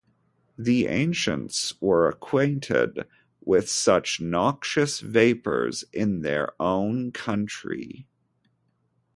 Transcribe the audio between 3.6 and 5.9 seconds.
such noxious vapors